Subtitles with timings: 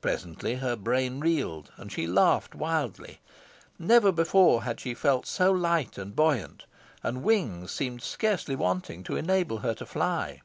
[0.00, 3.20] Presently her brain reeled, and she laughed wildly.
[3.78, 6.64] Never before had she felt so light and buoyant,
[7.04, 10.40] and wings seemed scarcely wanting to enable her to fly.